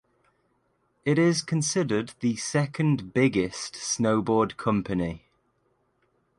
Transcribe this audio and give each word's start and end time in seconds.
It 1.05 1.19
is 1.19 1.43
considered 1.43 2.15
the 2.21 2.35
second 2.35 3.13
biggest 3.13 3.75
snowboard 3.75 4.57
company. 4.57 5.27